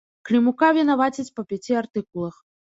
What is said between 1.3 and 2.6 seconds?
па пяці артыкулах.